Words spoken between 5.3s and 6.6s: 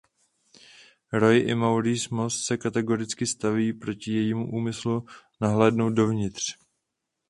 nahlédnout dovnitř.